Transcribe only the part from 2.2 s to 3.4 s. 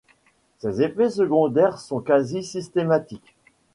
systématiques.